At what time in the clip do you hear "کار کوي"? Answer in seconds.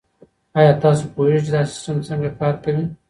2.39-2.83